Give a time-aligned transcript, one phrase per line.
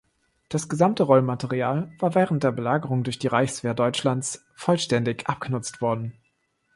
[0.49, 6.15] Das gesamte Rollmaterial war während der Belagerung durch die Reichswehr Deutschlands vollständig abgenutzt worden.